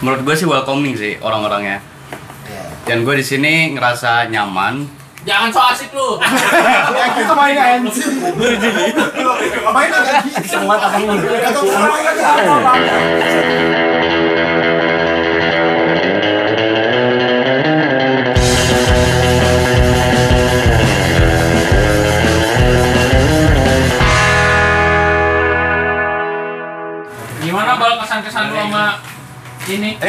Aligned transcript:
menurut 0.00 0.20
gue 0.24 0.34
sih 0.36 0.48
welcoming 0.48 0.96
sih 0.96 1.16
orang-orangnya 1.20 1.80
Iya. 2.50 2.62
dan 2.88 3.06
gue 3.06 3.14
di 3.14 3.24
sini 3.24 3.76
ngerasa 3.76 4.26
nyaman 4.28 5.00
Jangan 5.20 5.52
so 5.52 5.60
asik 5.60 5.92
lu. 5.92 6.16
Ya 6.96 7.06
gitu 7.12 7.32
mainnya 7.36 7.76
anjing. 7.76 8.24
Semua 10.48 10.80
abang 10.80 11.04
lu. 11.04 11.20
Kan 11.20 11.52
apa 12.32 12.72
Gimana 27.40 27.72
bal 27.76 27.92
kesan-kesan 28.04 28.52
lu 28.52 28.56
sama 28.56 28.84
ini? 29.68 30.00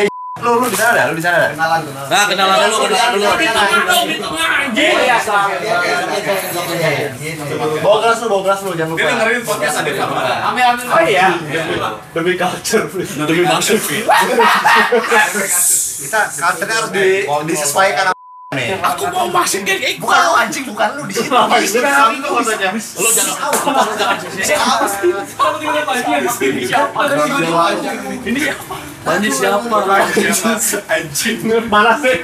Lu 0.42 0.58
lu 0.58 0.66
di 0.74 0.78
sana 0.80 0.98
dah, 0.98 1.06
lu 1.14 1.20
di 1.20 1.22
sana 1.22 1.38
dah. 1.38 1.54
Kenalan 1.54 1.86
kenalan. 1.86 2.10
Nah, 2.10 2.26
kenalan 2.26 2.66
dulu, 2.66 2.90
kenalan 2.90 3.14
dulu. 3.14 3.30
Di 3.38 3.46
tengah 3.46 3.84
dong, 3.86 4.06
di 4.10 4.16
tengah 4.18 4.50
anjing. 4.66 4.98
Bawa 7.84 7.98
gelas 8.02 8.18
lu, 8.26 8.28
bawa 8.32 8.42
gelas 8.50 8.60
lu, 8.66 8.74
jangan 8.74 8.98
lupa. 8.98 9.06
Dia 9.06 9.12
dengerin 9.12 9.44
podcast 9.46 9.76
ada 9.86 9.92
sama. 9.94 10.18
Ambil 10.50 10.66
ambil. 10.66 10.86
Oh 10.90 11.02
iya. 11.06 11.38
Demi 12.16 12.34
culture, 12.42 12.90
please. 12.90 13.14
Demi 13.22 13.46
masuk. 13.46 13.78
Kita 16.02 16.22
culture 16.34 16.74
harus 16.74 16.90
di 16.90 17.22
disesuaikan 17.46 18.10
sama 18.10 18.18
nih. 18.58 18.82
Aku 18.82 19.04
mau 19.14 19.30
masuk 19.30 19.62
kayak 19.62 20.02
Bukan 20.02 20.18
lu 20.26 20.34
anjing, 20.42 20.66
bukan 20.66 20.90
lu 20.98 21.06
di 21.06 21.14
sini. 21.22 21.30
Di 21.30 21.70
sini 21.70 21.86
itu 22.18 22.30
katanya. 22.34 22.70
Lu 22.74 23.10
jangan 23.14 23.38
lu 23.78 23.94
jangan 23.94 24.18
sisi. 24.26 24.58
Ini 26.50 26.66
siapa? 26.66 26.98
Ini 28.26 28.42
siapa? 28.42 28.91
Panji 29.02 29.34
siapa? 29.34 29.66
Anjing. 30.86 31.38
Mana 31.66 31.98
sih? 31.98 32.22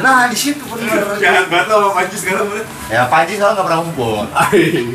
Nah, 0.00 0.24
di 0.32 0.36
situ 0.36 0.64
bener. 0.72 1.20
Jahat 1.20 1.52
banget 1.52 1.68
sama 1.68 1.92
Panji 1.92 2.16
sekarang. 2.16 2.48
Bro. 2.48 2.64
Ya, 2.88 3.04
Panji 3.12 3.36
soalnya 3.36 3.60
nggak 3.60 3.66
pernah 3.68 3.78
ngumpul. 3.84 4.24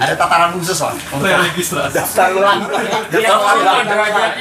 Ada 0.01 0.13
tataran 0.17 0.57
khusus 0.57 0.81
lah. 0.81 0.97
Registrasi. 1.21 1.93
Daftar 1.93 2.33
ulang. 2.33 2.65
Daftar 3.13 3.55
ulang. 3.61 3.85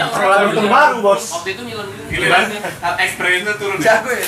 Daftar 0.00 0.20
ulang 0.48 0.68
baru, 0.72 0.96
bos. 1.04 1.24
Waktu 1.36 1.50
itu 1.52 1.62
ngiler. 1.68 1.86
Giliran 2.08 2.48
experience-nya 3.04 3.54
turun. 3.60 3.76
Jago 3.84 4.08
ya. 4.08 4.24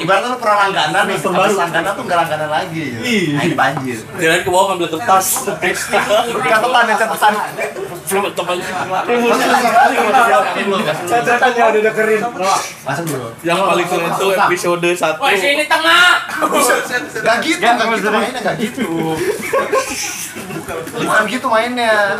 Ibaratnya 0.00 0.28
lu 0.32 0.38
pernah 0.40 0.58
langganan 0.64 1.04
nih, 1.04 1.20
langganan 1.52 1.92
tuh 1.92 2.04
nggak 2.08 2.16
langganan 2.24 2.48
lagi. 2.48 2.96
Nah, 2.96 3.44
ini 3.44 3.52
banjir. 3.52 3.98
Ke 4.16 4.48
bawah 4.48 4.72
ngambil 4.72 4.88
kertas. 4.96 5.44
Catatan 5.52 6.84
ya, 6.88 6.96
catatan. 6.96 7.32
Belum 8.08 8.32
teman. 8.32 8.56
Catatannya 11.04 11.73
udah 11.74 11.82
dengerin. 11.90 12.20
Masuk 12.86 13.04
dulu. 13.10 13.28
Yang 13.42 13.58
paling 13.58 13.86
keren 13.90 14.10
itu 14.14 14.26
episode 14.30 14.88
1. 14.94 15.18
Woi, 15.18 15.34
sini 15.34 15.64
tengah. 15.66 16.06
Gak 17.24 17.36
gitu, 17.42 17.62
gak 17.64 17.86
gitu 17.98 18.08
mainnya, 18.14 18.40
gak 18.40 18.56
gitu. 18.62 18.88
Bukan 20.94 21.22
gitu 21.26 21.46
mainnya. 21.50 22.14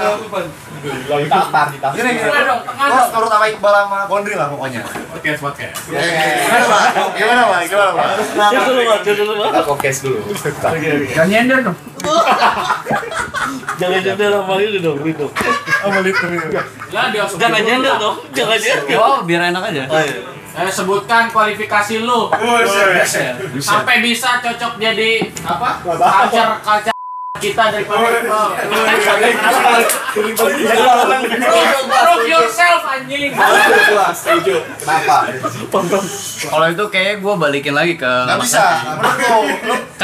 Ditatar, 0.85 1.67
ditatar. 1.73 1.97
Gini, 1.97 2.11
gini. 2.21 2.29
Dong. 2.45 2.61
nurut 3.15 3.31
sama 3.33 3.47
Iqbal 3.49 3.73
sama 3.73 3.99
Gondri 4.05 4.35
lah 4.37 4.53
pokoknya. 4.53 4.83
Podcast 4.85 5.41
podcast. 5.41 5.77
Gimana, 5.89 6.65
Pak? 6.69 7.09
Gimana, 7.17 7.43
Pak? 7.49 7.61
Gimana, 7.71 7.93
Pak? 7.97 8.07
Dulu, 8.69 8.81
Pak. 8.85 8.99
Dia 9.01 9.15
dulu, 9.17 9.33
Pak. 9.41 9.65
Podcast 9.65 9.99
dulu. 10.05 10.21
Jangan 11.15 11.29
nyender 11.31 11.59
dong. 11.65 11.77
Jangan 13.81 14.01
nyender 14.05 14.29
sama 14.29 14.55
ini 14.61 14.79
dong, 14.85 14.99
itu. 16.05 16.27
Ya, 16.95 17.03
dia 17.11 17.25
Jangan 17.27 17.61
nyender 17.61 17.95
dong. 17.99 18.17
Jangan 18.33 18.59
nyender. 18.59 18.99
oh 18.99 19.19
biar 19.27 19.41
enak 19.51 19.63
aja 19.73 19.83
Oh, 19.91 20.01
iya. 20.01 20.17
Eh, 20.55 20.71
sebutkan 20.71 21.35
kualifikasi 21.35 22.07
lu. 22.07 22.31
Sampai 23.59 23.99
bisa 23.99 24.39
cocok 24.39 24.79
jadi 24.79 25.27
apa? 25.43 25.83
Culture 25.83 26.63
culture 26.63 26.95
kita 27.43 27.65
daripada 27.75 28.07
Prove 31.91 32.27
yourself 32.31 32.83
anjing. 32.87 33.35
Kenapa? 33.35 35.17
kalau 36.47 36.67
itu 36.71 36.85
kayaknya 36.89 37.15
gue 37.19 37.35
balikin 37.35 37.75
lagi 37.75 37.95
ke 37.99 38.07
Gak 38.07 38.39
bisa. 38.39 38.65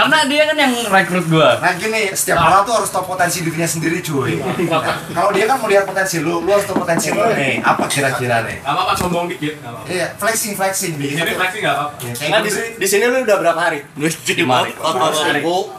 Karena 0.01 0.19
dia 0.25 0.43
kan 0.45 0.57
yang 0.57 0.73
rekrut 0.87 1.27
gue 1.27 1.51
Nah 1.57 1.73
gini, 1.75 2.03
setiap 2.11 2.41
orang 2.41 2.63
tuh 2.65 2.75
harus 2.75 2.89
tahu 2.89 3.05
potensi 3.07 3.45
dirinya 3.45 3.69
sendiri 3.69 4.01
cuy 4.01 4.41
Kalau 5.11 5.31
dia 5.31 5.45
kan 5.45 5.61
melihat 5.61 5.85
potensi 5.85 6.17
lu, 6.19 6.41
lu 6.41 6.49
harus 6.49 6.65
tahu 6.65 6.81
potensi 6.81 7.11
lu 7.11 7.21
nih 7.21 7.61
Apa 7.61 7.85
kira-kira 7.85 8.43
nih? 8.43 8.59
Gak 8.61 8.71
apa-apa 8.71 8.93
sombong 8.95 9.27
dikit. 9.29 9.61
Iya, 9.85 10.17
flexing, 10.17 10.55
flexing 10.55 10.97
Di 10.97 11.13
sini 11.13 11.33
flexing 11.35 11.61
gak 11.61 11.75
apa-apa. 11.75 11.95
Ya, 12.01 12.13
kayak 12.15 12.31
Nah, 12.31 12.41
di, 12.41 12.49
gitu. 12.49 12.61
di 12.79 12.87
sini 12.87 13.05
lu 13.05 13.19
udah 13.21 13.37
berapa 13.39 13.61
hari? 13.61 13.79
Lima 13.93 14.55
hari. 14.63 14.73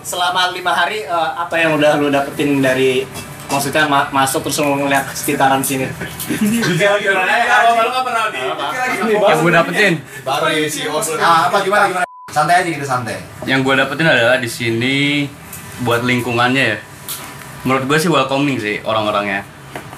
Selama 0.03 0.41
lima 0.51 0.71
hari 0.71 0.99
eh, 1.03 1.31
apa 1.33 1.55
yang 1.55 1.75
udah 1.75 1.91
lu 1.97 2.07
dapetin 2.07 2.59
dari 2.59 3.07
maksudnya 3.47 3.83
ma- 3.83 4.07
masuk 4.09 4.43
terus 4.43 4.59
lu 4.59 4.75
ngeliat 4.77 5.07
sekitaran 5.11 5.59
sini? 5.59 5.87
Lu 5.87 6.73
gak 6.75 8.03
pernah 8.03 8.25
di. 8.29 8.39
yang 9.11 9.39
gue 9.39 9.51
dapetin 9.51 9.93
Baru 10.21 10.47
si 10.67 10.85
Oslo. 10.85 11.17
Ah, 11.17 11.47
apa 11.47 11.63
gimana 11.63 11.85
gimana? 11.87 12.10
Santai 12.31 12.63
aja 12.63 12.69
gitu, 12.71 12.87
santai. 12.87 13.19
Yang 13.43 13.59
gue 13.67 13.73
dapetin 13.75 14.07
adalah 14.07 14.39
di 14.39 14.47
sini 14.47 15.27
buat 15.83 16.07
lingkungannya 16.07 16.63
ya. 16.63 16.77
Menurut 17.67 17.85
gue 17.91 17.97
sih 17.99 18.07
welcoming 18.07 18.57
sih 18.57 18.79
orang-orangnya. 18.87 19.43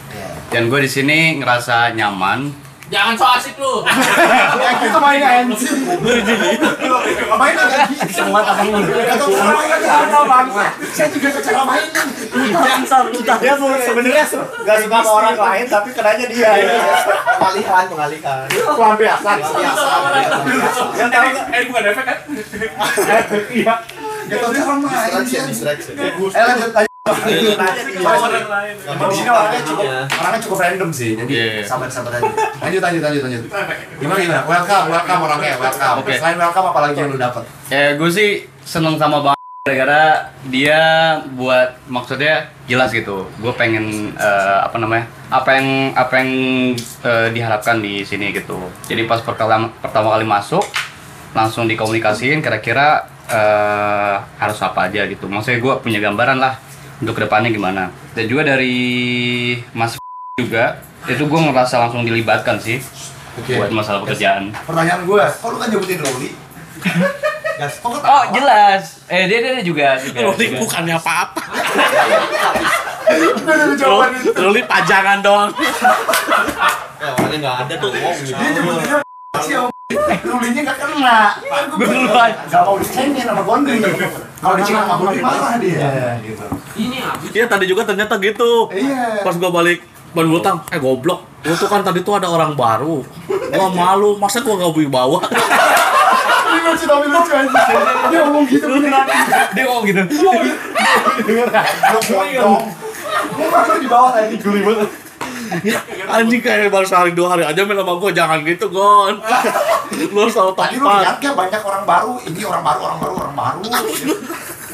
Iya. 0.09 0.29
Dan 0.49 0.67
gue 0.73 0.81
di 0.81 0.89
sini 0.89 1.37
ngerasa 1.37 1.93
nyaman 1.93 2.62
Jangan 2.93 3.13
so 3.17 3.25
asik 3.27 3.55
lu. 3.57 3.81
Ya 4.63 4.71
gitu 4.77 4.97
mainnya 4.97 5.29
anjing. 5.41 5.77
Kayak 5.89 6.23
gitu 6.45 6.67
Semua 8.13 8.39
abang 8.45 8.69
lu. 8.69 8.79
Kata 8.85 9.25
apa 10.05 10.21
bangsa 10.23 10.65
Saya 10.93 11.07
juga 11.09 11.29
kecewa 11.33 11.63
mainnya 11.65 12.03
Dia 13.41 13.53
tuh 13.57 13.69
sebenarnya 13.81 14.23
su- 14.23 14.45
nggak 14.61 14.77
suka 14.79 14.97
sama 15.01 15.11
orang 15.11 15.35
lain 15.35 15.65
tapi 15.67 15.89
kenanya 15.91 16.25
dia. 16.29 16.51
Pengalihan, 17.33 17.83
pengalihan. 17.89 18.45
Pelampiasan 18.47 19.37
Yang 20.93 21.09
tahu? 21.09 21.27
Eh 21.49 21.61
bukan 21.65 21.83
efek 21.89 22.05
kan? 22.05 22.17
Iya. 23.49 23.75
Ya 24.23 24.35
tau 24.39 24.51
dia 24.53 24.63
orang 24.63 24.79
main. 24.79 25.11
Eh 26.31 26.43
lanjut, 26.45 26.92
di 27.03 27.35
sini 29.11 29.27
orangnya 29.27 29.61
cukup 29.67 29.85
orangnya 30.07 30.39
cukup 30.39 30.57
random 30.63 30.89
sih, 30.89 31.19
jadi 31.19 31.27
Iya. 31.27 31.67
sabar 31.67 31.91
sabar 31.91 32.15
aja. 32.15 32.31
Lanjut 32.63 32.79
lanjut 32.79 33.01
lanjut 33.03 33.21
lanjut. 33.27 33.43
Gimana 33.99 34.19
gimana? 34.23 34.41
Welcome 34.47 34.85
welcome 34.87 35.21
orangnya 35.27 35.51
welcome. 35.59 35.95
Oke. 35.99 36.15
Selain 36.15 36.39
welcome 36.39 36.67
apa 36.71 36.79
lagi 36.79 36.95
yang 36.95 37.11
lu 37.11 37.19
dapat? 37.19 37.43
ya 37.67 37.99
gue 37.99 38.07
sih 38.07 38.29
seneng 38.63 38.95
sama 38.95 39.19
bang 39.19 39.35
gara-gara 39.65 40.29
dia 40.47 40.79
buat 41.33 41.75
maksudnya 41.89 42.47
jelas 42.69 42.93
gitu 42.93 43.25
gue 43.33 43.53
pengen 43.55 44.13
eh, 44.13 44.57
apa 44.61 44.77
namanya 44.77 45.09
apa 45.27 45.49
yang 45.57 45.67
apa 45.95 46.13
yang 46.21 46.31
eh, 47.01 47.27
diharapkan 47.33 47.81
di 47.81 48.03
sini 48.05 48.29
gitu 48.29 48.59
jadi 48.85 49.03
pas 49.03 49.19
pertama 49.19 49.71
pertama 49.81 50.13
kali 50.13 50.23
masuk 50.23 50.61
langsung 51.33 51.65
dikomunikasiin 51.65 52.39
kira-kira 52.39 53.07
eh, 53.25 54.15
harus 54.37 54.59
apa 54.61 54.91
aja 54.91 55.09
gitu 55.09 55.25
maksudnya 55.25 55.57
gue 55.57 55.73
punya 55.81 55.97
gambaran 55.97 56.37
lah 56.37 56.53
untuk 57.03 57.19
ke 57.19 57.21
depannya 57.27 57.51
gimana 57.51 57.91
dan 58.15 58.23
juga 58.31 58.55
dari 58.55 58.79
mas 59.75 59.99
juga 60.39 60.79
itu 61.03 61.23
gue 61.27 61.39
ngerasa 61.51 61.75
langsung 61.83 62.07
dilibatkan 62.07 62.57
sih 62.63 62.79
Oke. 63.37 63.59
buat 63.59 63.69
masalah 63.75 64.05
pekerjaan 64.07 64.53
Pertanyaan 64.63 65.03
gue, 65.03 65.19
kok 65.19 65.47
lu 65.51 65.57
kan 65.57 65.67
nyebutin 65.67 65.99
Roli? 65.99 66.29
Kok 67.53 67.89
lu 67.91 67.99
oh 68.01 68.23
jelas 68.33 69.05
eh 69.11 69.29
dia 69.29 69.39
dia 69.41 69.61
juga 69.61 69.99
juga, 70.01 70.19
Roli 70.25 70.45
juga. 70.49 70.57
bukannya 70.65 70.95
apa-apa. 70.97 71.41
Roli 74.33 74.61
pajangan 74.65 75.19
doang. 75.21 75.51
Ya, 77.03 77.11
nggak 77.19 77.55
ada 77.67 77.73
tuh. 77.83 77.91
Dia 77.91 78.15
nyebutinnya 78.55 79.72
sih 79.93 79.97
om. 80.01 80.09
Rolinya 80.09 80.61
gak 80.65 80.77
kena. 80.81 81.19
Gue 81.77 81.85
Duluan. 81.85 82.31
Gak 82.49 82.61
mau 82.65 82.75
dicengin 82.81 83.23
sama 83.23 83.41
Gondri. 83.45 83.77
Kalau 84.41 84.55
dicengin 84.57 84.81
sama 84.81 84.95
Gondri 84.97 85.21
marah 85.21 85.53
dia. 85.61 86.17
Gitu. 86.25 86.45
Ini 86.73 86.97
habis. 87.05 87.29
Iya 87.29 87.45
tadi 87.45 87.65
juga 87.69 87.85
ternyata 87.85 88.17
gitu. 88.17 88.73
Iya. 88.73 89.21
Pas 89.21 89.37
gua 89.37 89.53
balik 89.53 89.85
ban 90.13 90.25
butang, 90.29 90.57
eh 90.73 90.81
goblok. 90.81 91.21
Gua 91.45 91.55
tuh 91.57 91.69
kan 91.69 91.85
tadi 91.85 92.01
tuh 92.01 92.17
ada 92.17 92.25
orang 92.29 92.57
baru. 92.57 93.05
Gua 93.29 93.67
malu, 93.69 94.17
masa 94.17 94.41
gua 94.41 94.57
gak 94.57 94.73
bawa? 94.89 95.21
Ini 96.53 96.59
lucu 96.69 96.85
tapi 96.85 97.05
lucu 97.09 97.31
aja. 97.33 97.49
Dia 98.09 98.19
ngomong 98.25 98.45
gitu 98.45 98.65
beneran. 98.69 99.05
dia 99.53 99.63
ngomong 99.65 99.85
gitu 99.89 100.01
Beneran. 101.25 101.65
Lu 103.33 103.45
masuk 103.49 103.77
di 103.81 103.87
bawah 103.89 104.09
tadi 104.13 104.37
geli 104.37 104.61
banget. 104.61 104.89
Anjing 106.09 106.41
kayak 106.41 106.73
baru 106.73 106.85
sehari 106.85 107.13
dua 107.13 107.37
hari 107.37 107.45
aja 107.45 107.61
main 107.61 107.77
sama 107.77 107.93
gua 107.97 108.09
jangan 108.09 108.41
gitu 108.41 108.69
gon. 108.73 109.21
Lu 110.09 110.19
harus 110.19 110.33
tahu 110.33 110.51
Tadi 110.53 110.75
lu 110.75 110.85
lihat 110.85 111.17
kan 111.17 111.33
banyak 111.33 111.61
orang 111.61 111.83
baru, 111.83 112.13
ini 112.23 112.41
orang 112.41 112.63
baru, 112.63 112.79
orang 112.83 112.99
baru, 112.99 113.13
orang 113.19 113.35
baru. 113.35 113.61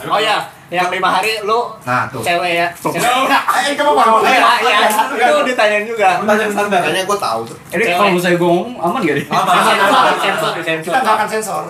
Oh 0.08 0.16
ya, 0.16 0.48
yang 0.72 0.88
lima 0.88 1.12
hari 1.12 1.44
lu 1.44 1.60
Nah, 1.84 2.08
tuh. 2.08 2.24
cewek 2.24 2.56
ya. 2.56 2.68
Eh, 2.72 3.76
kamu 3.76 3.92
mau 3.92 4.24
iya. 4.24 4.88
Itu 5.12 5.44
ditanyain 5.44 5.84
juga. 5.84 6.24
Pertanyaan 6.24 6.52
standar. 6.56 6.80
Kayaknya 6.82 7.04
gue 7.04 7.18
tahu 7.20 7.40
tuh. 7.44 7.58
Ini 7.76 7.84
kalau 7.92 8.12
misalnya 8.16 8.38
gue 8.40 8.48
ngomong 8.48 8.80
aman 8.80 9.00
gak 9.04 9.16
nih? 9.20 9.26
Disensor, 9.28 10.04
disensor, 10.16 10.52
disensor. 10.56 10.88
Kita 10.88 11.00
nggak 11.04 11.16
akan 11.20 11.28
sensor. 11.28 11.64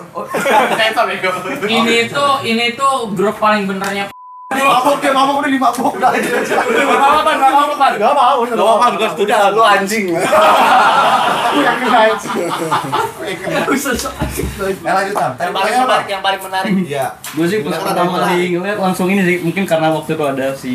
Ini 1.66 1.96
tuh 2.06 2.32
ini 2.42 2.66
tuh 2.78 3.10
grup 3.10 3.36
paling 3.42 3.66
benernya. 3.66 4.06
Mabok 4.50 4.96
dia 4.98 5.14
mabok 5.14 5.36
udah 5.42 5.50
lima 5.50 5.68
mabok 5.70 5.94
udah 5.94 6.10
aja. 6.10 6.30
Apa 6.42 7.22
apa 7.22 7.30
apa 7.30 7.60
apa. 7.70 7.86
Gak 7.94 8.12
mau, 8.18 8.38
Gak 8.42 8.58
apa-apa, 8.58 8.86
gue 8.98 9.08
setuju. 9.14 9.34
Lu 9.54 9.62
anjing. 9.62 10.04
Aku 11.50 11.58
yang 11.62 11.78
kena 11.82 12.00
itu. 12.10 12.28
Aku 12.50 13.22
yang 13.22 13.38
kena. 13.38 13.58
Lanjut 13.70 15.14
Tam. 15.14 15.32
Tadi 15.38 15.50
Yang 15.50 15.54
paling 15.54 15.74
menarik, 15.78 16.06
yang 16.06 16.22
paling 16.22 16.42
menarik. 16.42 16.72
Iya. 16.86 17.06
Gue 17.34 17.46
sih 17.46 17.58
pertama 17.62 18.26
kali 18.26 18.54
ngeliat 18.58 18.78
langsung 18.78 19.06
ini 19.06 19.22
sih 19.22 19.36
mungkin 19.42 19.64
karena 19.66 19.88
waktu 19.94 20.18
itu 20.18 20.24
ada 20.26 20.46
si 20.54 20.70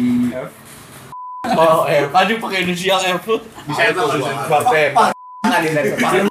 Oh, 1.46 1.86
eh, 1.86 2.10
tadi 2.10 2.42
pakai 2.42 2.66
inisial 2.66 2.98
F. 3.22 3.28
Bisa 3.70 3.82
itu. 3.94 4.02
Jangan 5.46 5.62
disensor. 5.62 6.26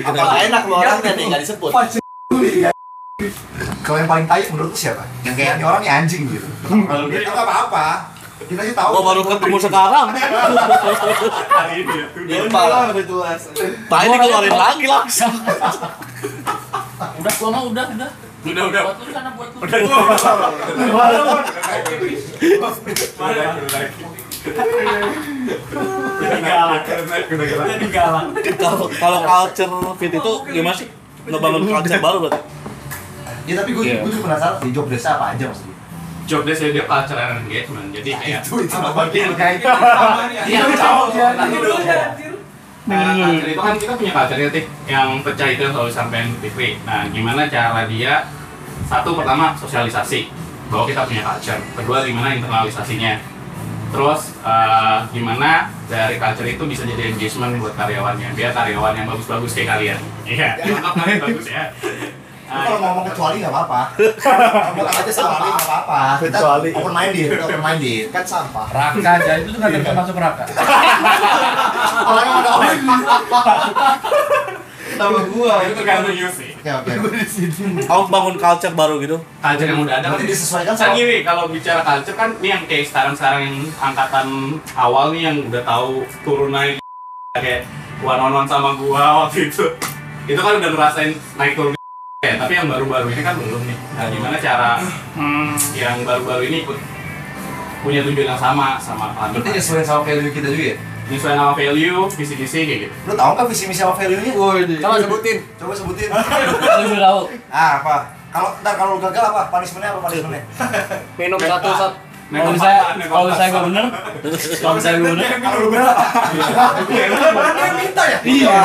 Apa 0.00 0.36
enak 0.48 0.62
lu 0.64 0.74
orangnya 0.80 1.12
nih, 1.12 1.24
nggak 1.28 1.42
disebut. 1.44 1.70
Kalau 3.82 3.98
yang 3.98 4.10
paling 4.10 4.26
tai 4.26 4.42
menurut 4.50 4.70
lu 4.72 4.78
siapa? 4.78 5.04
Yang 5.22 5.34
kayak 5.38 5.58
ini 5.58 5.64
orang 5.66 5.80
nih 5.82 5.90
anjing 5.90 6.22
gitu. 6.26 6.48
Kalau 6.66 7.06
dia 7.10 7.20
nggak 7.22 7.46
apa-apa. 7.46 8.10
Kita 8.42 8.58
sih 8.66 8.74
tahu. 8.74 8.90
Gue 8.98 9.04
baru 9.06 9.22
ketemu 9.22 9.56
sekarang. 9.62 10.06
Hari 10.12 11.74
ini 11.78 11.94
ya. 11.94 12.06
Tadi 13.86 14.06
dikeluarin 14.10 14.56
lagi 14.56 14.86
langsung. 14.90 15.34
Udah 17.22 17.32
gua 17.38 17.50
mau 17.50 17.64
udah 17.70 17.86
udah. 17.94 18.10
Udah 18.42 18.62
udah. 18.66 18.82
Buat 18.82 18.98
lu 18.98 19.06
sana 19.14 19.30
buat 19.38 19.48
lu. 19.54 19.62
Jadi 27.62 27.86
galak. 27.94 28.26
Kalau 28.58 28.90
kalau 28.90 29.18
culture 29.22 29.70
fit 30.02 30.10
itu 30.10 30.32
gimana 30.50 30.74
sih? 30.74 30.90
Ngebangun 31.30 31.62
culture 31.62 32.02
baru 32.02 32.18
berarti. 32.26 32.42
Ya 33.42 33.54
tapi 33.58 33.70
gue 33.74 33.84
Iya. 33.84 34.00
gue 34.00 34.10
juga 34.10 34.22
penasaran 34.30 34.58
di 34.60 34.70
job 34.70 34.86
desk 34.86 35.06
apa 35.08 35.34
aja 35.34 35.44
maksudnya. 35.50 35.76
Job 36.22 36.42
desk 36.46 36.62
dia 36.70 36.84
culture 36.86 37.18
and 37.18 37.42
engagement. 37.42 37.88
Jadi 37.90 38.10
kayak 38.14 38.40
Itu 38.46 38.54
itu 38.62 38.76
apa 38.76 39.02
dia? 39.10 39.26
Iya, 40.46 40.60
jauh 40.72 41.06
dia. 41.10 41.28
Nah, 42.82 43.14
culture 43.14 43.46
itu 43.46 43.60
kan 43.60 43.74
kita 43.78 43.92
punya 43.94 44.12
culture 44.12 44.50
Tik, 44.50 44.66
yang 44.86 45.08
pecah 45.22 45.48
itu 45.48 45.60
yang 45.62 45.72
selalu 45.72 45.90
sampein 45.90 46.28
TV. 46.38 46.58
Nah, 46.82 47.06
gimana 47.08 47.46
cara 47.46 47.86
dia 47.86 48.26
satu 48.86 49.14
pertama 49.14 49.54
sosialisasi 49.54 50.30
bahwa 50.66 50.84
kita 50.86 51.06
punya 51.06 51.22
culture. 51.22 51.62
Kedua 51.78 52.02
gimana 52.02 52.34
internalisasinya. 52.34 53.22
Terus 53.92 54.22
eh, 54.40 54.98
gimana 55.12 55.68
dari 55.86 56.16
culture 56.16 56.48
itu 56.48 56.64
bisa 56.64 56.82
jadi 56.82 57.12
engagement 57.12 57.60
buat 57.60 57.76
karyawannya 57.76 58.32
biar 58.32 58.50
karyawan 58.50 58.94
yang 58.96 59.06
bagus-bagus 59.06 59.52
kayak 59.52 59.68
kalian. 59.76 59.98
Iya, 60.24 60.48
mantap 60.72 60.94
kalian 60.96 61.18
bagus 61.20 61.46
ya. 61.46 61.62
Kalau 62.66 62.78
ngomong 62.78 63.04
kecuali 63.08 63.36
nggak 63.40 63.52
apa-apa. 63.52 63.80
Ngomong 63.96 64.86
aja 64.86 65.02
kecuali 65.02 65.48
nggak 65.48 65.64
apa-apa. 65.64 66.00
Kita 66.20 66.36
Kecuali. 66.36 66.68
open 66.72 66.92
minded, 66.92 67.26
kita 67.26 67.44
open 67.44 67.62
minded. 67.62 68.04
Kan 68.12 68.24
sampah. 68.24 68.66
Raka 68.68 69.10
aja 69.16 69.32
itu 69.40 69.48
tuh 69.50 69.60
kan 69.60 69.70
termasuk 69.72 70.16
Raka. 70.16 70.44
Orang 72.08 72.24
yang 72.24 72.38
ada 72.40 72.50
orang. 72.52 72.76
Sama 74.92 75.20
gua 75.24 75.64
itu 75.64 75.72
tergantung 75.74 76.14
use 76.14 76.44
Oke 76.52 76.70
oke. 76.70 76.90
Kamu 77.82 78.04
bangun 78.06 78.36
culture 78.36 78.70
baru 78.70 78.94
gitu. 79.00 79.16
culture 79.40 79.66
yang 79.66 79.80
udah 79.82 79.94
ada 79.98 80.06
kan 80.06 80.14
Nanti 80.14 80.28
disesuaikan 80.28 80.76
kan 80.76 80.78
sama 80.78 80.94
gini 80.94 81.16
kalau 81.24 81.44
bicara 81.48 81.80
culture 81.80 82.14
kan 82.14 82.30
ini 82.38 82.48
yang 82.52 82.62
kayak 82.68 82.86
sekarang-sekarang 82.86 83.40
yang 83.48 83.56
angkatan 83.80 84.26
awal 84.76 85.10
nih 85.10 85.26
yang 85.26 85.36
udah 85.48 85.62
tahu 85.64 86.04
turun 86.22 86.52
naik 86.52 86.78
kayak 87.34 87.66
one 87.98 88.20
on 88.20 88.36
one 88.36 88.46
sama 88.46 88.76
gua 88.76 89.26
waktu 89.26 89.48
itu 89.48 89.64
itu 90.22 90.38
kan 90.38 90.60
udah 90.60 90.70
ngerasain 90.70 91.10
naik 91.34 91.56
turun 91.56 91.74
ya 91.74 91.81
tapi 92.42 92.52
yang 92.58 92.68
baru-baru 92.68 93.06
ini 93.14 93.22
kan 93.22 93.34
belum 93.38 93.62
nih 93.62 93.76
nah 93.94 94.06
gimana 94.10 94.36
cara 94.42 94.70
yang 95.72 95.96
baru-baru 96.02 96.42
ini 96.50 96.56
ikut 96.66 96.78
punya 97.82 98.00
tujuan 98.06 98.26
yang 98.34 98.40
sama 98.40 98.78
sama 98.78 99.10
Berarti 99.10 99.34
kantor 99.42 99.50
nyesuaiin 99.58 99.86
sama 99.86 100.00
value 100.06 100.30
kita 100.30 100.48
juga 100.54 100.64
ya? 100.70 100.76
nyesuaiin 101.10 101.38
sama 101.38 101.52
value 101.54 102.02
visi-visi 102.14 102.58
kayak 102.62 102.80
gitu 102.86 102.94
Lu 103.10 103.12
tahu 103.18 103.30
kan 103.34 103.44
visi 103.50 103.64
misi 103.66 103.82
sama 103.82 103.94
value-nya? 103.98 104.32
Coba 104.78 105.02
sebutin. 105.02 105.38
Coba 105.58 105.72
sebutin. 105.74 106.08
Lu 106.78 106.86
udah 106.94 107.02
tahu. 107.02 107.20
Ah, 107.50 107.82
apa? 107.82 107.96
Kalau 108.32 108.48
ntar 108.62 108.74
kalau 108.78 108.94
gagal 109.02 109.24
apa? 109.34 109.42
Punishment-nya 109.50 109.90
apa 109.92 110.00
punishment-nya? 110.08 110.42
Minum 111.18 111.38
satu 111.42 111.68
satu. 111.74 111.96
Kalau 112.32 112.52
bisa 112.56 112.70
kalau 113.12 113.26
bisa 113.28 113.44
gue 113.52 113.62
bener, 113.68 113.84
kalau 114.58 114.74
bisa 114.80 114.88
gue 114.96 115.04
bener, 115.04 115.28
Kalau 115.36 115.58
lu 115.60 115.68
bener 115.68 115.86
apa? 115.92 116.06
Dia 116.88 117.70
minta 117.76 118.02
ya? 118.08 118.18
Iya. 118.24 118.58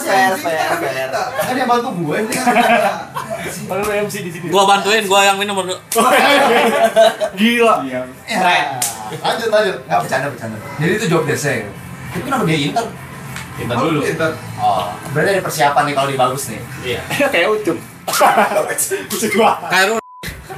Fair, 0.00 0.32
fair, 0.40 0.72
fair. 0.72 1.08
Kan 1.12 1.52
dia 1.52 1.66
bantu 1.68 1.88
gue 1.92 2.16
ini 2.24 2.32
kan. 2.32 2.54
Gua 4.50 4.64
bantuin, 4.66 5.04
gua 5.06 5.20
yang 5.22 5.36
minum 5.38 5.54
berdua. 5.54 5.78
Ya. 7.88 8.02
Lanjut 9.24 9.48
lanjut. 9.48 9.76
Enggak 9.88 10.00
bercanda 10.04 10.26
bercanda. 10.32 10.56
Jadi 10.80 10.92
itu 10.96 11.06
job 11.08 11.22
desk-nya. 11.24 11.68
Itu 12.16 12.24
kenapa 12.24 12.44
dia 12.48 12.58
inter? 12.72 12.86
kita 13.58 13.74
dulu 13.74 14.00
Oh, 14.62 14.86
berarti 15.10 15.30
ada 15.34 15.42
persiapan 15.42 15.82
nih 15.90 15.94
kalau 15.98 16.06
dia 16.06 16.18
bagus 16.18 16.42
nih. 16.46 16.60
iya 16.86 17.00
Kayak 17.34 17.48
ucup. 17.58 17.78
Kayak 19.72 19.98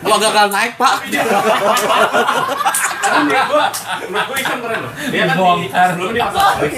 gua 0.00 0.17
gagal 0.19 0.47
naik, 0.49 0.73
Pak. 0.75 0.94
dia 3.20 3.43
gua 3.47 3.67
gua 4.08 4.23
keren 4.32 4.79
loh 4.81 4.93
dia 5.11 5.25
kan 5.26 5.37
dia 5.97 6.25
masuk 6.25 6.70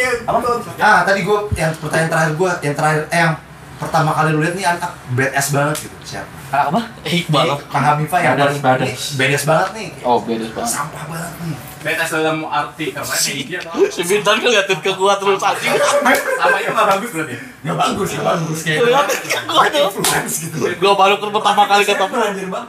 Ah, 0.78 0.98
tadi 1.04 1.20
gue 1.22 1.38
yang 1.54 1.70
pertanyaan 1.76 2.08
terakhir 2.08 2.32
gue, 2.34 2.50
yang 2.62 2.74
terakhir 2.74 3.02
eh 3.08 3.20
yang 3.20 3.34
pertama 3.76 4.10
kali 4.12 4.28
lu 4.30 4.40
lihat 4.40 4.54
nih 4.54 4.64
anak 4.64 4.90
badass 5.12 5.46
banget 5.50 5.76
gitu. 5.82 5.96
Siapa? 6.04 6.30
anak 6.50 6.66
apa? 6.70 6.80
Iqbal. 7.02 7.46
Kang 7.66 7.84
Hamifa 7.84 8.16
yang 8.19 8.32
Badass, 8.32 8.46
paling 8.46 8.62
badass. 8.62 9.00
badass 9.19 9.44
banget 9.44 9.69
nih. 9.74 9.88
Oh 10.02 10.19
beda 10.22 10.46
banget. 10.50 10.70
Sampah 10.70 11.04
banget 11.10 11.32
nih. 11.42 11.56
Betes 11.82 12.08
dalam 12.08 12.46
arti 12.46 12.94
dia 12.94 13.61
tau 13.61 13.82
Si 13.90 14.02
Bintan 14.06 14.38
ngeliatin 14.38 14.79
ke 14.79 14.90
gua 14.94 15.19
terus 15.19 15.43
anjing. 15.43 15.75
sama 15.75 16.56
itu 16.62 16.70
nggak 16.70 16.88
bagus 16.96 17.11
berarti 17.11 17.34
Gak 17.62 17.76
bagus, 17.79 18.08
gak 18.14 18.25
bagus 18.26 18.58
kayak 18.67 18.79
Ngeliatin 18.82 19.19
ke 19.23 19.40
gua 19.46 19.64
tuh. 19.69 19.88
gitu. 20.26 20.56
Gua 20.79 20.93
baru 20.99 21.14
ke 21.19 21.26
pertama 21.31 21.62
kali 21.67 21.82
ketemu. 21.87 22.14
Anjir 22.14 22.49
bang. 22.50 22.67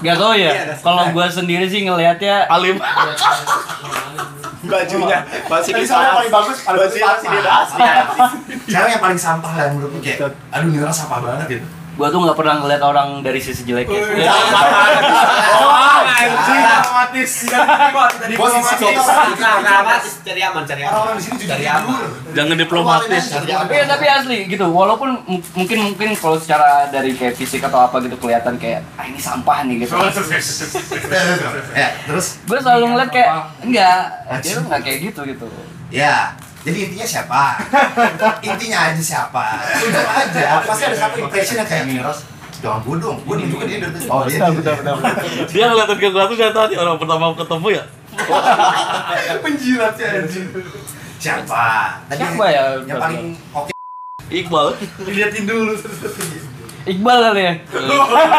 Gak 0.00 0.16
tau 0.16 0.32
ya. 0.32 0.52
Kalau 0.80 1.04
gue 1.12 1.26
sendiri 1.28 1.66
sih 1.68 1.84
ngelihatnya 1.84 2.48
Alim. 2.48 2.76
Bajunya 4.64 5.18
masih 5.44 5.76
Tadi 5.76 5.84
soalnya 5.84 6.12
paling 6.16 6.32
bagus, 6.32 6.58
bagus 6.64 6.96
Masih 8.64 8.90
yang 8.96 9.02
paling 9.04 9.20
sampah 9.20 9.52
lah 9.52 9.76
menurut 9.76 9.92
gue 9.92 10.00
kayak, 10.00 10.32
aduh 10.48 10.68
ini 10.72 10.80
orang 10.80 10.96
sampah 10.96 11.20
banget 11.20 11.60
gitu. 11.60 11.66
Gue 11.94 12.08
tuh 12.10 12.18
nggak 12.26 12.34
pernah 12.34 12.58
ngeliat 12.58 12.82
orang 12.82 13.22
dari 13.22 13.38
sisi 13.38 13.62
jeleknya. 13.62 14.02
otomatis 16.74 17.30
Gue 18.34 18.48
sih 18.50 18.62
Cari 20.24 20.40
aman, 20.42 20.62
cari 20.66 20.82
aman. 20.82 21.14
Di 21.14 21.22
sini 21.22 21.46
Cari 21.46 21.66
aman. 21.70 22.02
Jangan 22.34 22.56
diplomatis. 22.58 23.24
Iya 23.46 23.84
tapi 23.86 24.06
asli 24.10 24.38
gitu. 24.50 24.66
Walaupun 24.66 25.22
mungkin 25.54 25.78
mungkin 25.94 26.08
kalau 26.18 26.36
secara 26.40 26.90
dari 26.90 27.14
kayak 27.14 27.38
fisik 27.38 27.62
atau 27.62 27.86
apa 27.86 28.02
gitu 28.02 28.18
kelihatan 28.18 28.58
kayak 28.58 28.82
ah 28.98 29.06
ini 29.06 29.20
sampah 29.22 29.62
nih 29.62 29.86
gitu. 29.86 29.94
Ya, 31.74 31.88
terus 32.10 32.42
Gue 32.44 32.58
selalu 32.58 32.84
ngeliat 32.94 33.10
kayak 33.14 33.30
enggak, 33.62 33.98
dia 34.42 34.58
nggak 34.58 34.80
kayak 34.82 34.98
gitu 35.10 35.20
gitu. 35.30 35.46
Ya, 35.94 36.34
jadi 36.64 36.78
intinya 36.88 37.04
siapa? 37.04 37.42
intinya 38.48 38.78
aja 38.88 39.02
siapa? 39.04 39.44
Udah 39.84 40.04
aja. 40.24 40.64
Pasti 40.64 40.82
ada 40.88 40.96
satu 40.96 41.16
impression 41.20 41.60
yang 41.60 41.68
kayak 41.68 41.84
Miros. 41.84 42.24
Jangan 42.64 42.80
gue 42.80 42.96
dong, 42.96 43.18
gue 43.28 43.34
nih 43.36 43.46
juga 43.52 43.64
dia 43.68 43.78
dari 43.84 43.92
tadi. 43.92 44.08
Oh 44.08 44.24
iya, 44.24 44.48
betul, 44.48 44.72
betul, 44.80 44.96
Dia 45.52 45.64
ngeliatin 45.68 45.96
ke 46.00 46.08
gua 46.08 46.24
tuh 46.24 46.36
dari 46.40 46.54
tadi 46.56 46.74
orang 46.80 46.96
pertama 46.96 47.24
ketemu 47.36 47.68
ya. 47.68 47.84
Penjilatnya 49.44 50.06
anjing. 50.24 50.48
Siapa? 51.20 51.66
Tadi 52.08 52.22
Siapa 52.24 52.44
ya? 52.48 52.64
Yang 52.88 52.98
paling 53.04 53.24
oke. 53.52 53.72
Iqbal. 54.32 54.66
Liatin 55.04 55.44
dulu. 55.44 55.72
Iqbal 56.88 57.18
kali 57.28 57.42
ya. 57.44 57.54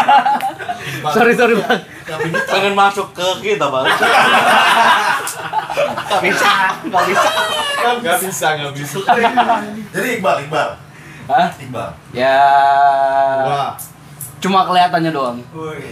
sorry 1.14 1.34
sorry 1.38 1.54
bang. 1.62 1.82
Pengen 2.50 2.74
masuk 2.74 3.14
ke 3.14 3.28
kita, 3.42 3.70
Bang. 3.70 3.86
Gak 5.76 6.22
bisa, 6.24 6.52
gak 6.88 7.04
bisa. 7.06 7.30
nggak 7.86 8.18
bisa 8.24 8.48
nggak 8.58 8.74
bisa 8.74 8.98
Jadi 9.94 10.08
Iqbal, 10.18 10.36
Iqbal, 10.48 10.70
Hah? 11.28 11.48
Iqbal. 11.60 11.90
Ya 12.16 12.40
Wah. 13.46 13.72
cuma 14.40 14.66
kelihatannya 14.66 15.12
doang. 15.12 15.38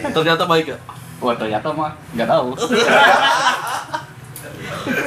Ternyata 0.02 0.44
baik 0.46 0.74
ya. 0.74 0.78
Wah 1.20 1.36
ternyata 1.38 1.68
mah 1.72 1.92
nggak 2.16 2.30
tahu. 2.30 2.50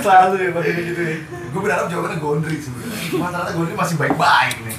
Selalu 0.00 0.34
ya 0.40 0.50
pakai 0.54 0.72
gitu 0.82 1.00
ya. 1.02 1.16
Gue 1.26 1.60
berharap 1.64 1.86
jawabannya 1.88 2.18
Gondri 2.20 2.56
sebenarnya. 2.60 2.98
Cuma 3.10 3.26
ternyata 3.32 3.52
Gondri 3.52 3.74
masih 3.74 3.96
baik-baik 3.96 4.56
nih. 4.64 4.78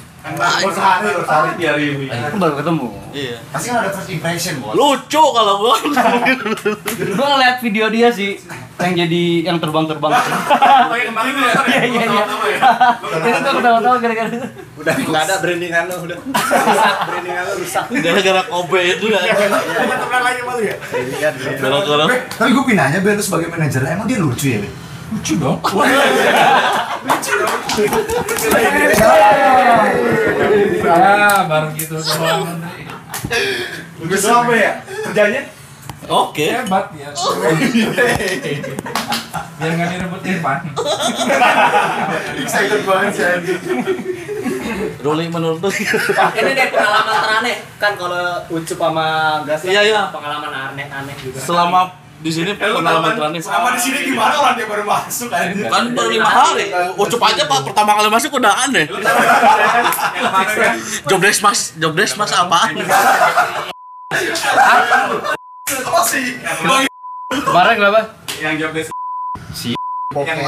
Di 1.58 1.64
hari 1.64 1.84
ini. 1.96 2.06
Baru 2.36 2.54
ketemu. 2.58 2.88
Iya. 3.14 3.36
Pasti 3.50 3.66
kan 3.72 3.76
ada 3.82 3.90
first 3.94 4.10
impression, 4.12 4.54
bos. 4.60 4.74
Lucu 4.76 5.22
kalau 5.22 5.54
gua. 5.62 5.74
Gue 7.18 7.26
ngeliat 7.26 7.56
video 7.64 7.86
dia 7.88 8.08
sih 8.12 8.36
yang 8.78 8.94
jadi 8.94 9.24
yang 9.50 9.56
terbang-terbang. 9.58 10.12
Oh 10.88 10.96
iya 10.96 11.12
kemarin 11.12 11.32
lu 11.36 11.44
ya. 11.44 11.54
Iya 11.68 11.82
iya 11.84 12.04
iya. 12.08 12.24
Jadi 12.96 13.38
tuh 13.44 13.52
ketawa-tawa 13.60 13.96
gara-gara. 14.00 14.28
Udah 14.80 14.94
nggak 14.96 15.22
ada 15.28 15.34
brandingan 15.44 15.84
lo 15.90 15.96
udah. 16.08 16.18
Brandingan 17.04 17.42
lo 17.44 17.52
rusak. 17.60 17.84
Gara-gara 17.92 18.42
kobe 18.48 18.80
itu 18.96 19.06
ya. 19.12 19.20
Teman 19.20 20.22
lagi 20.24 20.40
malu 20.48 20.62
ya? 20.64 20.76
Gara-gara 21.60 22.06
tapi 22.38 22.50
gue 22.54 22.64
pinanya 22.64 22.98
lu 23.02 23.22
sebagai 23.22 23.48
manajer 23.50 23.82
emang 23.84 24.06
dia 24.06 24.18
lucu 24.22 24.46
ya 24.56 24.60
Lucu 25.12 25.34
dong. 25.40 25.56
Ah, 30.88 31.48
baru 31.48 31.68
gitu 31.76 31.96
doang. 31.96 32.60
Lucu 34.00 34.28
apa 34.28 34.52
ya? 34.52 34.72
Kerjanya? 35.08 35.42
Oke. 36.08 36.46
Hebat 36.52 36.92
ya. 36.96 37.08
Biar 39.58 39.72
nggak 39.74 39.88
direbut 39.90 40.22
Irfan. 40.24 40.58
Excited 42.40 42.82
banget 42.84 43.12
sih. 43.16 43.24
Ruli 45.02 45.26
menurut 45.28 45.58
lu. 45.60 45.68
Ini 45.68 46.50
deh 46.52 46.68
pengalaman 46.70 47.16
teraneh 47.18 47.56
kan 47.76 47.92
kalau 47.98 48.44
Ucup 48.48 48.78
sama 48.78 49.06
Gas 49.44 49.62
Iya, 49.66 49.82
iya. 49.84 50.02
pengalaman 50.14 50.52
aneh-aneh 50.72 51.16
juga. 51.20 51.38
Selama 51.42 51.90
di 52.18 52.30
sini 52.34 52.50
pengalaman 52.58 53.14
terakhir. 53.14 53.42
Sama 53.46 53.78
di 53.78 53.80
sini 53.80 53.98
gimana 54.10 54.34
orang 54.42 54.54
dia 54.58 54.66
baru 54.66 54.82
masuk 54.82 55.30
anjing? 55.30 55.70
Kan 55.70 55.94
baru 55.94 56.10
lima 56.10 56.30
hari. 56.30 56.66
Ucup 56.98 57.22
aja 57.22 57.46
pak 57.46 57.60
pertama 57.70 57.94
kali 57.94 58.08
masuk 58.10 58.30
udah 58.34 58.54
aneh. 58.66 58.90
Job 61.06 61.20
desk 61.22 61.40
mas, 61.46 61.78
job 61.78 61.94
desk 61.94 62.18
mas 62.18 62.34
apaan? 62.34 62.74
Apa 65.68 66.00
sih? 66.02 66.42
Kemarin 67.30 67.74
kenapa? 67.78 68.02
Yang 68.42 68.54
job 68.66 68.72
desk 68.74 68.90
Podcast, 70.08 70.40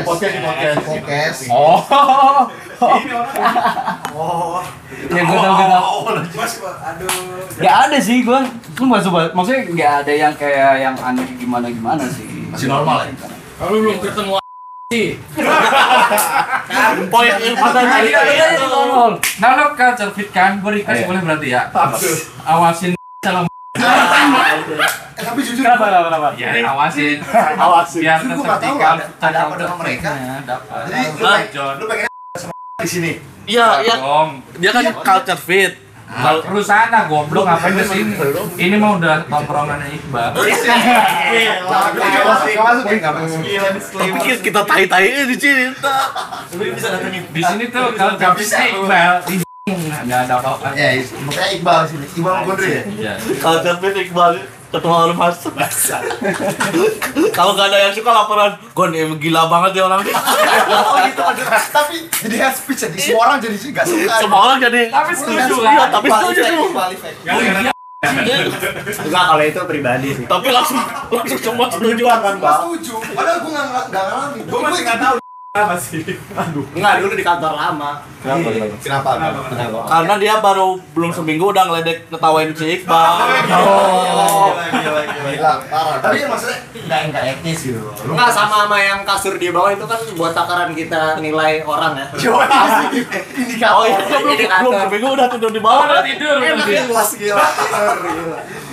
podcast, 0.00 0.32
podcast, 0.40 0.80
podcast. 0.80 1.38
Oh. 1.52 1.76
ini 2.96 3.12
orang. 3.12 3.36
Oh, 4.16 4.64
Ya 5.12 5.20
gue 5.20 5.38
tau 5.38 5.52
gue 5.52 5.66
tau. 5.68 6.08
Mas, 6.32 6.52
aduh. 6.64 7.12
Gak 7.60 7.74
ada 7.84 7.98
sih 8.00 8.24
gue. 8.24 8.40
Sumpah 8.72 9.04
sumpah. 9.04 9.28
Maksudnya 9.36 9.60
gak 9.76 9.92
ada 10.00 10.12
yang 10.14 10.32
kayak 10.32 10.72
yang 10.80 10.96
aneh 10.96 11.36
gimana 11.36 11.68
gimana 11.68 12.00
sih. 12.08 12.48
Masih 12.48 12.64
normal 12.64 13.04
ya? 13.04 13.28
Kalau 13.60 13.76
belum 13.76 14.00
ketemu 14.00 14.32
sih. 14.88 15.20
Poin 17.12 17.28
yang 17.28 17.56
pada 17.60 17.80
tadi 17.84 18.08
Iya, 18.08 18.20
iya, 18.24 18.46
iya, 18.56 18.66
normal. 18.66 19.20
Nah 19.36 19.50
lo 19.52 19.64
culture 19.76 20.12
fit 20.16 20.32
kan, 20.32 20.64
gue 20.64 20.80
request 20.80 21.04
Iya. 21.04 21.08
boleh 21.12 21.20
berarti 21.20 21.48
ya. 21.52 21.62
Awasin 22.48 22.96
salam. 23.20 23.44
Eh, 25.14 25.22
tapi 25.22 25.40
jujur, 25.40 25.62
Kenapa 25.62 25.84
kenapa 25.86 26.06
kenapa? 26.08 26.28
Ya 26.34 26.50
awasin. 26.66 27.18
Awasin. 27.54 28.00
Biar 28.02 28.18
tahu 28.18 28.42
tersertikan. 28.42 28.96
ada- 28.98 29.08
ada 29.22 29.38
apa 29.40 29.54
dengan 29.54 29.76
mereka. 29.78 30.10
Dapat. 30.42 30.82
jadi 30.84 31.06
lu 31.14 31.24
pengen, 31.24 31.78
lu 31.78 31.86
pengen 31.86 32.08
sama 32.40 32.52
di 32.82 32.90
sini. 32.90 33.12
Iya, 33.44 33.66
iya. 33.80 33.94
Dong. 33.96 34.30
Dia 34.56 34.70
kan 34.70 34.84
culture 34.96 35.38
fit. 35.38 35.72
Kalau 36.04 36.40
Perusahaan 36.42 36.90
lah 36.90 37.08
goblok 37.08 37.42
ngapain 37.42 37.74
ke 37.74 37.84
sini? 37.86 38.12
Ini 38.56 38.76
mah 38.76 39.00
udah 39.00 39.24
tongkrongannya 39.24 39.88
Iqbal. 39.94 40.30
Tapi 43.94 44.18
kita- 44.38 44.64
tai-tai 44.64 45.24
di 45.24 45.36
sini. 45.36 45.64
Di 47.30 47.42
sini 47.42 47.64
tuh 47.66 47.86
kalau 47.94 48.14
Nggak 48.14 48.32
bisa, 48.36 48.56
lu. 48.68 48.84
Iqbal, 48.84 49.14
ih, 49.28 49.43
nggak 50.04 50.20
ada 50.28 50.34
apa-apa. 50.44 50.76
Ya, 50.76 51.00
makanya 51.24 51.48
Iqbal 51.56 51.80
sini. 51.88 52.06
Iqbal 52.12 52.44
Gondri 52.44 52.68
ya? 52.68 52.82
Iya. 52.84 53.12
Culture 53.40 53.76
fit 53.80 53.96
Iqbal 54.04 54.32
ketemu 54.68 54.92
orang 54.92 55.16
masuk. 55.16 55.52
Kalau 57.32 57.50
nggak 57.56 57.66
ada 57.72 57.78
yang 57.88 57.94
suka 57.96 58.10
laporan, 58.12 58.60
Gon 58.76 58.92
emang 58.92 59.16
gila 59.16 59.48
banget 59.48 59.80
ya 59.80 59.82
orang. 59.88 60.04
Oh 60.04 61.00
gitu. 61.00 61.22
Tapi 61.72 61.96
jadi 62.12 62.36
head 62.44 62.54
speech 62.54 62.80
jadi 62.84 62.98
semua 63.00 63.22
orang 63.32 63.38
jadi 63.40 63.56
nggak 63.56 63.86
suka. 63.88 64.12
Semua 64.20 64.40
orang 64.52 64.58
jadi. 64.60 64.82
Tapi 64.92 65.12
setuju 65.16 65.54
Iya, 65.64 65.72
lah. 65.80 65.88
tapi 65.88 66.06
setuju 66.12 66.40
effect. 66.92 67.16
Enggak 69.00 69.24
kalau 69.32 69.44
itu 69.48 69.60
pribadi 69.64 70.08
sih. 70.12 70.24
Tapi 70.28 70.48
langsung 70.52 70.76
langsung 71.08 71.40
semua 71.40 71.66
setuju. 71.72 72.04
Gua 72.04 72.20
setuju. 72.36 72.94
Padahal 73.16 73.38
gua 73.40 73.50
nggak 73.56 73.84
nggak 73.88 74.04
ngalamin. 74.12 74.42
Gua 74.44 74.60
masih 74.68 74.84
nggak 74.84 75.00
tahu. 75.00 75.23
Apa 75.54 75.78
sih? 75.78 76.02
Enggak 76.74 76.98
dulu 76.98 77.14
di 77.14 77.22
kantor 77.22 77.54
lama. 77.54 78.02
Kenapa? 78.82 79.14
Karena 79.86 80.18
dia 80.18 80.42
baru 80.42 80.82
belum 80.98 81.14
seminggu 81.14 81.54
udah 81.54 81.70
ngeledek 81.70 82.10
ngetawain 82.10 82.50
si 82.58 82.82
Iqbal. 82.82 83.22
Oh, 83.54 84.50
gila, 84.50 85.62
parah. 85.70 86.02
Tapi 86.02 86.26
maksudnya 86.26 86.58
nggak 86.74 87.00
nggak 87.06 87.24
etis 87.38 87.70
gitu. 87.70 87.78
Lu 87.86 88.18
Enggak 88.18 88.34
sama 88.34 88.66
sama 88.66 88.82
yang 88.82 89.06
kasur 89.06 89.38
di 89.38 89.54
bawah 89.54 89.70
itu 89.70 89.86
kan 89.86 90.02
buat 90.18 90.34
takaran 90.34 90.74
kita 90.74 91.22
nilai 91.22 91.62
orang 91.62 92.02
ya. 92.02 92.06
Indikator. 93.38 93.78
Oh 93.78 93.84
iya, 93.86 93.98
belum 94.10 94.34
belum 94.34 94.74
seminggu 94.90 95.08
udah 95.14 95.28
tidur 95.30 95.50
di 95.54 95.62
bawah. 95.62 95.86
Udah 95.86 96.02
tidur, 96.02 96.34
Enak 96.42 96.66
ya 96.66 96.82
kelas 96.90 97.10
gila. 97.14 97.46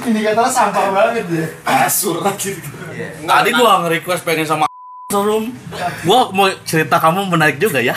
Indikatornya 0.09 0.49
sampah 0.49 0.85
banget 0.89 1.29
deh. 1.29 1.45
Kasur 1.61 2.25
gitu. 2.41 2.73
Tadi 3.21 3.49
gua 3.53 3.85
nge-request 3.85 4.25
pengen 4.25 4.49
sama 4.49 4.70
showroom. 5.11 5.45
Gua 6.01 6.31
mau 6.31 6.47
cerita 6.63 6.95
kamu 6.97 7.27
menarik 7.27 7.59
juga 7.59 7.77
ya. 7.77 7.93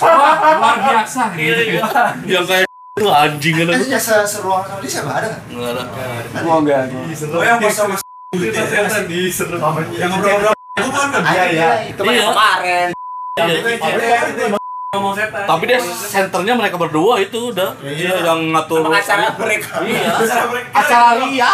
Wah, 0.00 0.38
luar 0.56 0.76
biasa 0.80 1.34
gitu. 1.36 1.82
Yang 2.24 2.44
kayak 2.46 2.66
itu 2.96 3.08
anjing 3.08 3.54
kan. 3.58 3.66
Eh, 3.70 3.88
ya 3.88 3.98
se- 3.98 4.24
seruangan 4.24 4.66
sama 4.66 4.80
dia 4.80 4.90
siapa 4.90 5.10
ada 5.12 5.26
nggak? 5.28 5.40
Enggak 5.50 5.70
ada. 5.74 5.82
Gua 6.40 6.54
enggak. 6.58 6.80
Oh 7.26 7.42
yang 7.42 7.58
pas 7.58 7.74
sama 7.74 7.96
yang 9.90 10.10
ngobrol-ngobrol 10.14 10.54
Iya 11.20 11.44
iya. 11.50 11.70
Itu 11.90 12.00
mah 14.48 14.59
Yang 14.90 15.06
kemarin. 15.06 15.46
Tapi 15.46 15.64
dia 15.70 15.78
senternya 15.86 16.54
mereka 16.58 16.74
berdua 16.74 17.22
itu 17.22 17.54
udah. 17.54 17.78
Iya, 17.78 18.26
yang 18.26 18.50
ngatur. 18.50 18.90
Pengacara 18.90 19.38
mereka. 19.38 19.86
Iya. 19.86 20.18
Acara 20.74 21.10
ria. 21.14 21.50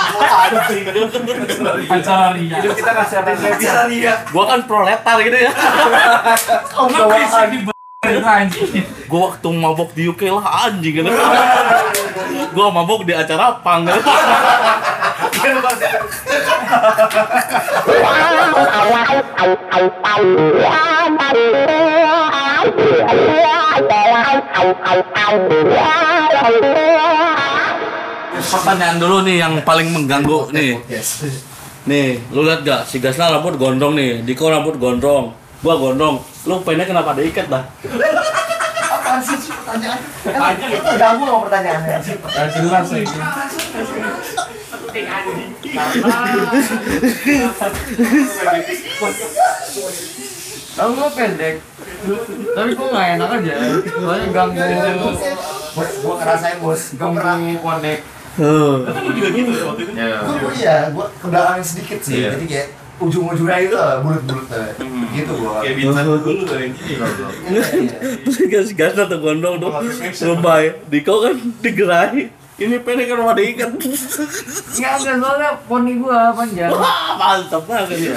Acara 1.84 2.32
ria. 2.32 2.56
Kita 2.64 2.92
kasih 2.96 3.16
acara 3.20 3.82
ria. 3.92 4.24
Gua 4.32 4.48
kan 4.48 4.64
proletar 4.64 5.20
gitu 5.20 5.36
ya. 5.36 5.52
Lu 6.88 7.12
bisa 7.12 7.44
di 7.52 7.58
anjing. 8.24 8.88
Gua 9.04 9.28
waktu 9.28 9.48
mabok 9.52 9.92
di 9.92 10.08
UK 10.08 10.32
lah 10.32 10.72
anjing 10.72 10.96
gitu. 10.96 11.12
Gua 12.56 12.72
mabok 12.72 13.04
di 13.04 13.12
acara 13.12 13.60
pang 13.60 13.84
gitu. 13.84 14.00
Pertanyaan 28.36 28.96
dulu 29.00 29.24
nih 29.26 29.36
yang 29.40 29.58
paling 29.64 29.88
mengganggu 29.90 30.52
nih. 30.52 30.78
Nih, 31.86 32.18
lu 32.34 32.42
lihat 32.42 32.66
gak? 32.66 32.82
Si 32.84 32.98
Gasna 32.98 33.30
rambut 33.30 33.54
gondrong 33.56 33.94
nih, 33.94 34.20
Diko 34.26 34.50
rambut 34.50 34.74
gondrong, 34.76 35.30
gua 35.62 35.74
gondrong. 35.78 36.18
Lu 36.44 36.58
pengennya 36.62 36.90
kenapa 36.90 37.14
diikat 37.14 37.46
dah? 37.46 37.62
Apaan 38.86 39.22
sih 39.22 39.38
sih 39.38 39.54
pertanyaan? 39.54 39.98
Kan 40.26 40.54
ganggu 40.98 41.22
sama 41.26 41.38
pertanyaannya. 41.46 41.96
Gak. 45.04 45.22
Lalu 50.76 50.92
gua 50.92 51.10
pendek. 51.16 51.54
Tapi 52.52 52.70
gua 52.76 52.88
nggak 52.92 53.08
enak 53.16 53.28
aja. 53.40 53.54
Soalnya 53.84 54.28
ganggu 54.32 54.60
Bos, 55.76 55.90
gua 56.00 56.14
ngerasain 56.20 56.58
bos. 56.60 56.82
Ganggu 56.96 57.20
konek. 57.60 58.00
Heeh. 58.36 58.74
Ya. 59.96 60.20
Gua 60.24 60.52
iya, 60.52 60.76
gua 60.92 61.06
ke 61.16 61.26
belakang 61.28 61.64
sedikit 61.64 62.00
sih. 62.04 62.24
Iya. 62.24 62.36
Jadi 62.36 62.46
kayak 62.48 62.68
ujung-ujungnya 62.96 63.56
itu 63.60 63.76
bulut-bulut 63.76 64.44
tuh. 64.48 64.88
Gitu 65.12 65.32
gua. 65.40 65.60
Kayak 65.64 65.74
bintang 65.80 66.06
dulu 66.20 66.42
kayak 66.44 66.70
gini. 66.76 66.94
Terus 68.24 68.38
Gas 68.48 68.68
Gasna 68.76 69.04
tuh 69.08 69.18
gondrong 69.20 69.56
tuh, 69.60 69.72
sumpah 70.12 70.56
ya. 70.64 70.72
Diko 70.92 71.24
kan 71.24 71.34
digerahi. 71.64 72.45
Ini 72.56 72.80
pendek 72.80 73.12
kan 73.12 73.20
mau 73.20 73.36
diikat. 73.36 73.68
Nggak 73.76 74.92
ada 75.04 75.12
soalnya 75.20 75.50
poni 75.68 76.00
gua 76.00 76.32
panjang. 76.32 76.72
Wah, 76.72 77.20
mantap 77.20 77.68
banget 77.68 78.16